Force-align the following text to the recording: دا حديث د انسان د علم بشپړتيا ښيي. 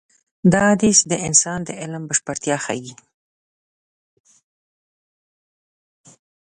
دا 0.51 0.61
حديث 0.73 0.99
د 1.11 1.13
انسان 1.27 1.59
د 1.65 1.69
علم 1.81 2.03
بشپړتيا 2.09 2.57
ښيي. 2.65 2.93